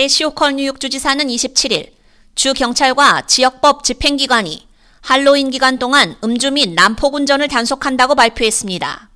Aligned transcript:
캐시오컬 0.00 0.54
뉴욕 0.54 0.80
주지사는 0.80 1.26
27일 1.26 1.90
주 2.34 2.54
경찰과 2.54 3.26
지역법 3.26 3.84
집행기관이 3.84 4.66
할로윈 5.02 5.50
기간 5.50 5.78
동안 5.78 6.16
음주 6.24 6.52
및 6.52 6.70
난폭 6.70 7.16
운전을 7.16 7.48
단속한다고 7.48 8.14
발표했습니다. 8.14 9.10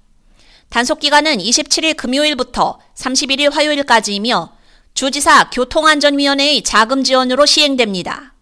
단속 0.68 1.00
기간은 1.00 1.38
27일 1.38 1.96
금요일부터 1.96 2.78
31일 2.96 3.50
화요일까지이며 3.50 4.52
주지사 4.92 5.48
교통안전위원회의 5.48 6.62
자금 6.62 7.02
지원으로 7.02 7.46
시행됩니다. 7.46 8.34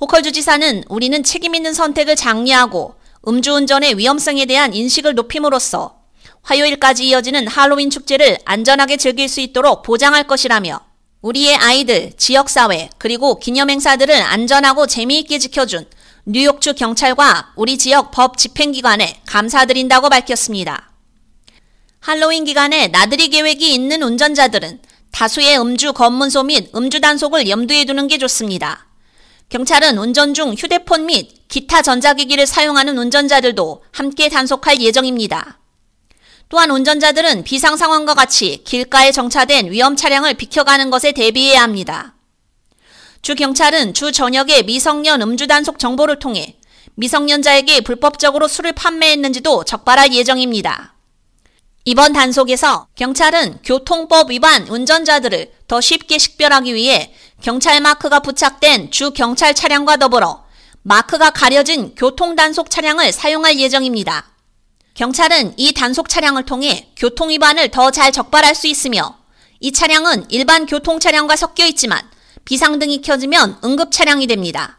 호컬 0.00 0.22
주지사는 0.22 0.84
우리는 0.88 1.24
책임 1.24 1.56
있는 1.56 1.74
선택을 1.74 2.14
장려하고 2.14 2.94
음주운전의 3.26 3.98
위험성에 3.98 4.46
대한 4.46 4.74
인식을 4.74 5.16
높임으로써 5.16 6.02
화요일까지 6.42 7.08
이어지는 7.08 7.48
할로윈 7.48 7.90
축제를 7.90 8.38
안전하게 8.44 8.96
즐길 8.96 9.28
수 9.28 9.40
있도록 9.40 9.82
보장할 9.82 10.28
것이라며 10.28 10.91
우리의 11.22 11.54
아이들, 11.54 12.12
지역사회, 12.16 12.90
그리고 12.98 13.38
기념행사들을 13.38 14.12
안전하고 14.14 14.88
재미있게 14.88 15.38
지켜준 15.38 15.86
뉴욕주 16.24 16.74
경찰과 16.74 17.52
우리 17.56 17.78
지역 17.78 18.10
법 18.10 18.36
집행기관에 18.36 19.22
감사드린다고 19.26 20.08
밝혔습니다. 20.08 20.90
할로윈 22.00 22.44
기간에 22.44 22.88
나들이 22.88 23.28
계획이 23.28 23.72
있는 23.72 24.02
운전자들은 24.02 24.80
다수의 25.12 25.60
음주 25.60 25.92
검문소 25.92 26.42
및 26.42 26.74
음주 26.74 27.00
단속을 27.00 27.48
염두에 27.48 27.84
두는 27.84 28.08
게 28.08 28.18
좋습니다. 28.18 28.86
경찰은 29.48 29.98
운전 29.98 30.34
중 30.34 30.54
휴대폰 30.54 31.06
및 31.06 31.46
기타 31.48 31.82
전자기기를 31.82 32.46
사용하는 32.46 32.98
운전자들도 32.98 33.84
함께 33.92 34.28
단속할 34.28 34.80
예정입니다. 34.80 35.61
또한 36.52 36.70
운전자들은 36.70 37.44
비상 37.44 37.78
상황과 37.78 38.12
같이 38.12 38.62
길가에 38.64 39.10
정차된 39.10 39.70
위험 39.70 39.96
차량을 39.96 40.34
비켜가는 40.34 40.90
것에 40.90 41.12
대비해야 41.12 41.62
합니다. 41.62 42.14
주 43.22 43.34
경찰은 43.34 43.94
주 43.94 44.12
저녁에 44.12 44.60
미성년 44.60 45.22
음주 45.22 45.46
단속 45.46 45.78
정보를 45.78 46.18
통해 46.18 46.58
미성년자에게 46.96 47.80
불법적으로 47.80 48.48
술을 48.48 48.72
판매했는지도 48.72 49.64
적발할 49.64 50.12
예정입니다. 50.12 50.94
이번 51.86 52.12
단속에서 52.12 52.86
경찰은 52.96 53.60
교통법 53.64 54.30
위반 54.30 54.68
운전자들을 54.68 55.52
더 55.68 55.80
쉽게 55.80 56.18
식별하기 56.18 56.74
위해 56.74 57.14
경찰 57.40 57.80
마크가 57.80 58.20
부착된 58.20 58.90
주 58.90 59.12
경찰 59.12 59.54
차량과 59.54 59.96
더불어 59.96 60.44
마크가 60.82 61.30
가려진 61.30 61.94
교통 61.94 62.36
단속 62.36 62.68
차량을 62.68 63.10
사용할 63.10 63.58
예정입니다. 63.58 64.31
경찰은 64.94 65.54
이 65.56 65.72
단속 65.72 66.08
차량을 66.08 66.44
통해 66.44 66.90
교통 66.96 67.30
위반을 67.30 67.70
더 67.70 67.90
잘 67.90 68.12
적발할 68.12 68.54
수 68.54 68.66
있으며 68.66 69.18
이 69.60 69.72
차량은 69.72 70.26
일반 70.28 70.66
교통 70.66 70.98
차량과 71.00 71.36
섞여 71.36 71.64
있지만 71.66 72.00
비상등이 72.44 73.00
켜지면 73.02 73.58
응급 73.64 73.92
차량이 73.92 74.26
됩니다. 74.26 74.78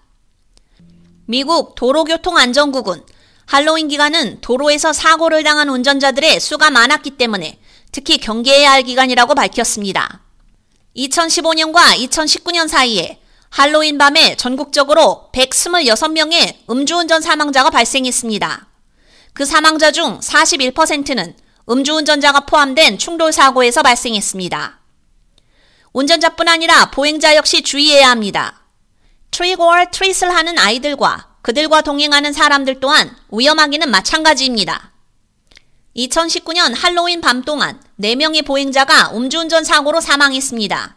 미국 1.25 1.75
도로교통안전국은 1.75 3.03
할로윈 3.45 3.88
기간은 3.88 4.41
도로에서 4.41 4.94
사고를 4.94 5.44
당한 5.44 5.69
운전자들의 5.69 6.39
수가 6.39 6.69
많았기 6.69 7.11
때문에 7.11 7.59
특히 7.91 8.17
경계해야 8.17 8.72
할 8.72 8.84
기간이라고 8.84 9.36
밝혔습니다. 9.36 10.22
2015년과 10.95 11.97
2019년 12.08 12.67
사이에 12.67 13.19
할로윈 13.50 13.97
밤에 13.97 14.36
전국적으로 14.36 15.30
126명의 15.34 16.56
음주운전 16.69 17.22
사망자가 17.22 17.69
발생했습니다. 17.69 18.73
그 19.34 19.45
사망자 19.45 19.92
중 19.92 20.20
41%는 20.20 21.36
음주운전자가 21.70 22.42
포함된 22.42 22.98
충돌사고에서 22.98 23.81
발생했습니다. 23.81 24.80
운전자뿐 25.94 26.48
아니라 26.48 26.92
보행자 26.92 27.36
역시 27.36 27.62
주의해야 27.62 28.09
합니다. 28.09 28.62
트리고와 29.31 29.86
트릿을 29.86 30.34
하는 30.34 30.58
아이들과 30.58 31.36
그들과 31.42 31.81
동행하는 31.81 32.34
사람들 32.34 32.80
또한 32.80 33.16
위험하기는 33.31 33.90
마찬가지입니다. 33.90 34.91
2019년 35.96 36.74
할로윈 36.75 37.22
밤 37.22 37.44
동안 37.44 37.79
4명의 38.00 38.46
보행자가 38.46 39.12
음주운전 39.13 39.63
사고로 39.63 40.02
사망했습니다. 40.02 40.96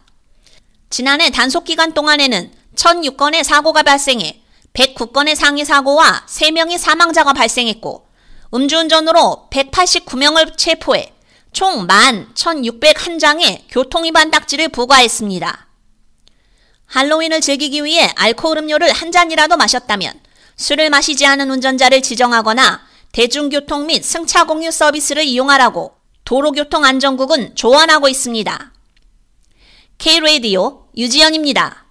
지난해 0.89 1.29
단속 1.29 1.65
기간 1.65 1.93
동안에는 1.93 2.51
1006건의 2.75 3.43
사고가 3.43 3.83
발생해 3.83 4.41
109건의 4.73 5.35
상해 5.35 5.65
사고와 5.65 6.23
3명의 6.27 6.77
사망자가 6.77 7.33
발생했고 7.33 8.06
음주운전으로 8.53 9.47
189명을 9.51 10.57
체포해 10.57 11.13
총 11.51 11.87
11,601장의 11.87 13.63
교통위반 13.69 14.31
딱지를 14.31 14.69
부과했습니다. 14.69 15.67
할로윈을 16.85 17.41
즐기기 17.41 17.83
위해 17.83 18.11
알코올 18.15 18.59
음료를 18.59 18.91
한 18.91 19.11
잔이라도 19.11 19.57
마셨다면 19.57 20.13
술을 20.55 20.89
마시지 20.89 21.25
않은 21.25 21.49
운전자를 21.51 22.01
지정하거나 22.01 22.81
대중교통 23.11 23.87
및 23.87 24.03
승차 24.03 24.45
공유 24.45 24.71
서비스를 24.71 25.23
이용하라고 25.23 25.95
도로교통안전국은 26.23 27.55
조언하고 27.55 28.07
있습니다. 28.07 28.73
K-Radio 29.97 30.87
유지연입니다. 30.95 31.86